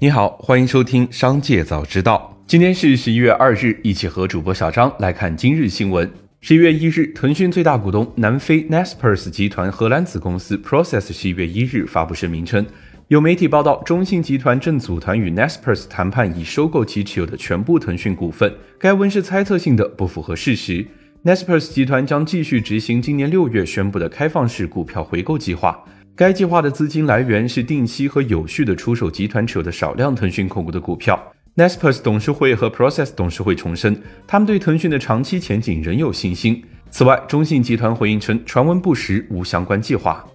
[0.00, 2.38] 你好，欢迎收听《商界早知道》。
[2.46, 6.08] 今天是十一月二日，一起和主播小张来看今日新闻。
[6.40, 12.64] 十一月一日，腾讯最大股东南非 Naspers 集团荷兰子公司 Process 十一月一日发布声明称，
[13.08, 18.54] 有媒体报道中信集团正组团与 Naspers 谈判，以收购其持有的全部腾讯股份。
[18.78, 20.86] 该文是猜测性的，不符合事实。
[21.24, 25.84] Naspers 集团将继续执行今年六月宣布的开放式股票回购计划。
[26.18, 31.32] 该计划的资金来源是定期和有序的出售集团持有的少量腾讯控股的股票。
[31.54, 36.60] Naspers 董事会和 Process 董事会重申，他们对腾讯的长期前景仍有信心。
[36.90, 40.26] 此外，中信集团回应称，传闻不实，无相关计划。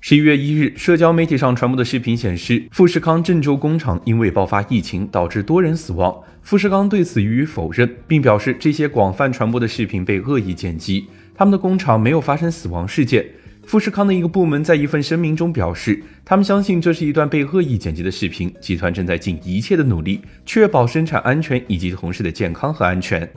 [0.00, 6.18] 十一月一日，社交媒体上传播的视频显示，富士康郑州工厂因为爆发疫情，导致多人死亡。
[6.40, 11.04] 富士康对此予以否认，并表示这些广泛传播的视频被恶意剪辑，
[11.34, 13.26] 他们的工厂没有发生死亡事件。
[13.66, 18.52] 富士康的一个部门在一份声明中表示，他们相信这是一段被恶意剪辑的视频。
[18.60, 23.28] 集团正在尽一切的努力，确保生产安全以及同事的健康和安全。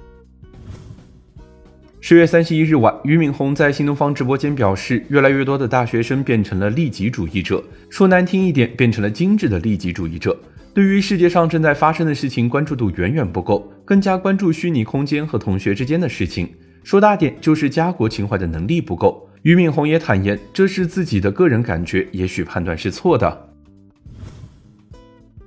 [2.00, 10.38] 十月三十一日晚，俞敏洪在新东方直播间表示，越来越多的大学生变成了利己主义者，说难听一点，变成了精致的利己主义者。
[10.74, 16.48] 对于世界上正在发生的事情，关注度远远不够，更加关注虚拟空间和同学之间的事情。
[16.84, 19.27] 说大点，就是家国情怀的能力不够。
[19.48, 23.48] 俞敏洪也坦言，这是自己的个人感觉，也许判断是错的。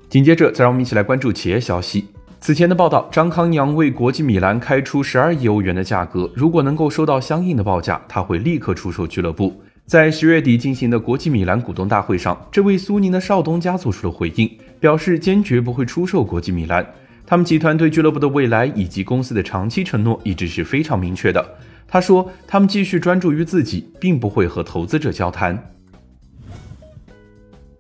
[0.09, 2.07] 紧接着，再让我们一起来关注企业消息。
[2.41, 9.63] 此前的报道，张康阳为国际米兰开出十二亿欧元的价格，如果能够收到相应的报价，他会立刻出售俱乐部。
[9.85, 16.87] 在十月底进行的国际米兰股东大会上，这位苏宁的少东家做出了回应，表示坚决不会出售国际米兰。
[17.27, 21.47] 他们集团对俱乐部的未来以及公司的长期承诺一直是非常明确的。
[21.91, 25.73] 他说：“他们继续专注于自己，并不会和投资者交谈。”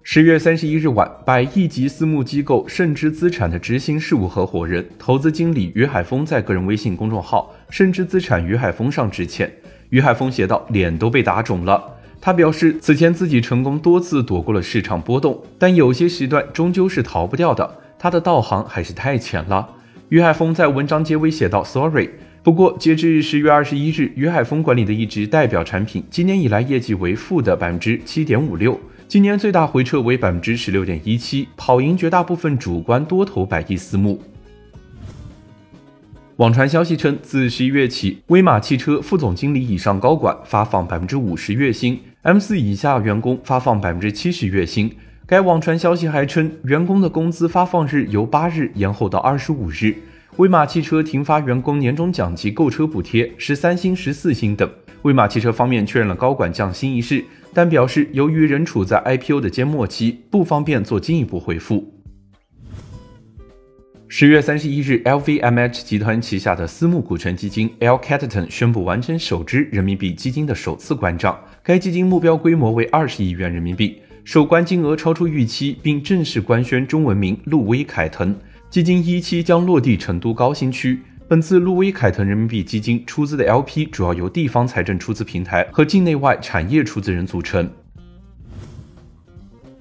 [0.02, 9.52] 十月三十一日晚，百亿级私募机构盛之资产的执行事务合伙人、投资经理于海峰在个人微信公众号“盛之资产于海峰”上致歉。
[9.90, 11.80] 于海峰写道：“脸都被打肿了。”
[12.20, 17.78] 他表示，此前自己成功多次躲过了市场波动，但有些时段终究是逃不掉的。
[17.96, 19.76] 他的道行还是太浅了。
[20.08, 22.10] 于海峰在文章结尾写道：“Sorry。”
[22.42, 34.22] 不过，截至十月二十一日，于海峰管理的一只代表产品今年以来业绩为负的百分之七点五六，今年最大回撤为百分之十六点一七，跑赢绝大部分主观多头百亿私募。
[36.36, 44.90] 网传消息称，自十一月起，威马汽车副总经理以上高管发放百分之五十月薪，M 四以下员工发放百分之七十月薪。
[45.26, 49.94] 该网传消息还称，员工的工资发放日由八日延后到二十五日。
[50.36, 54.70] 威马汽车停发员工年终奖及购车补贴，十三星、十四星等。
[55.02, 61.94] 威马汽车方面确认了高管降薪一事，但表示由于仍处在 IPO 的缄默期，不方便做进一步回复。
[64.08, 78.36] 十月三十一日，LVMH 集团旗下的私募股权基金 L c a t t o n 宣布完成首支人民币基金的首次关账，该基金目标规模为二十亿元人民币，首关金额超出预期，并正式官宣中文名路威凯腾。
[78.70, 81.02] 基金一期将落地成都高新区。
[81.26, 87.68] 本次路威凯腾人民币基金出资的 LP 主要由地方财政出资平台和境内外产业出资人组成。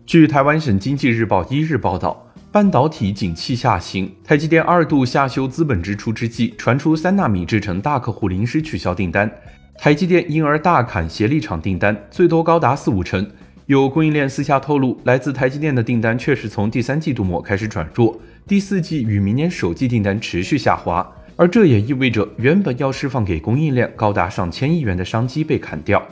[0.07, 9.31] 据台湾省经济日报一日报道，半导体景气下行，台积电二度下修资本支出之际，传出三纳米制程大客户临时取消订单，
[9.77, 13.29] 台积电因而大砍协力厂订单，最多高达四五成。
[13.69, 18.19] 有供应链私下透露，来自台积电的订单确实从第三季度末开始转弱。
[18.47, 26.03] 第四季与明年首季订单持续下滑，而这也意味着原本要释放给供应链高达上千亿元的商机被砍掉。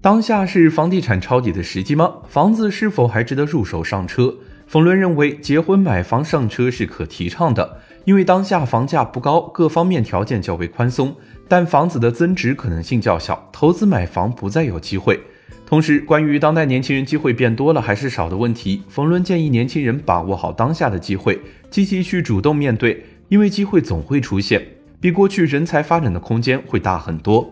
[0.00, 2.10] 当下是房地产抄底的时机吗？
[2.26, 4.34] 房子是否还值得入手上车？
[4.66, 11.14] 冯仑认为，结婚买房上车是可提倡的，因为当下房价不高，各方面条件较为宽松，
[11.46, 15.20] 但房子的增值可能性较小，投资买房不再有机会。
[15.66, 21.40] 同时，关于当代年轻人机会变多了还是少的问题，冯仑建议年轻人把握好当下的机会，
[21.70, 24.64] 积极去主动面对，因为机会总会出现，
[25.00, 27.50] 比过去人才发展的空间会大很多。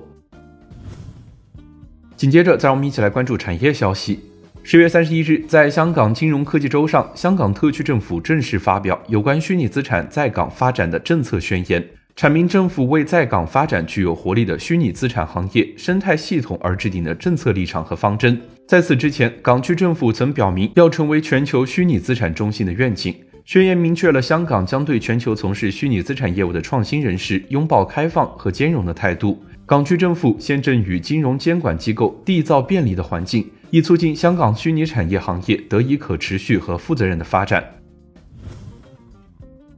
[2.15, 4.21] 紧接着，再让我们一起来关注产业消息。
[4.63, 11.85] 十月三十一日，在香港金融科技周上，香港特区政府正式发表有关虚拟资产在港发展的政策宣言。
[12.15, 18.39] 阐明政府为在港发展具有活力的虚拟资产行业生态系统而制定的政策立场和方针。
[18.69, 23.15] 在此之前，港区政府曾表明要成为全球虚拟资产中心的愿景。
[23.45, 29.43] 宣言明确了香港将对全球从事虚拟资产业务的创新人士拥抱开放和兼容的态度。
[29.67, 37.65] 港区政府现正与金融监管机构缔造便利的环境，以促进香港虚拟产业行业得以可持续和负责任的发展。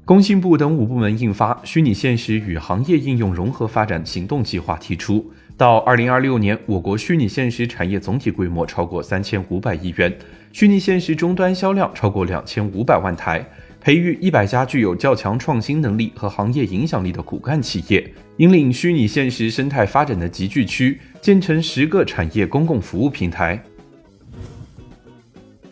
[0.06, 10.14] 工信部等五部门印发《虚拟现实与行业应用融合发展行动计划》，提出到二零二六年，我国虚拟现实产业总体规模超过三千五百亿元，
[10.52, 13.42] 虚拟现实终端销量超过两千五百万台，
[13.80, 23.58] 培育一百家具有较强创新能力和行业影响力的骨干企业，引领虚拟现实生态发展的集聚区，建成十个产业公共服务平台。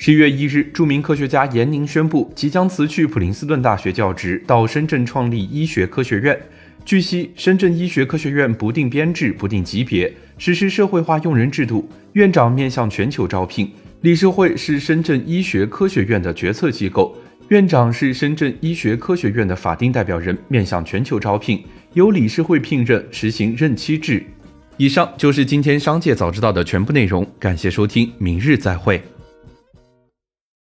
[0.04, 6.36] 十一月一日，著名科学家严宁宣布即将辞去普林斯顿大学教职，到深圳创立医学科学院。
[6.84, 13.70] 据悉，深圳医学科学院不定编制、不定级别，实施社会化用人制度，院长面向全球招聘。
[14.00, 17.16] 理事会是深圳医学科学院的决策机构，
[17.50, 21.62] 院长是深圳医学科学院的法定代表人，面向全球招聘，
[21.92, 24.20] 由理事会聘任，实行任期制。
[24.78, 29.00] 以上就是今天商界早知道的全部内容，感谢收听，明日再会。